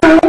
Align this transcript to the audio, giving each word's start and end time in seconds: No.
No. 0.00 0.21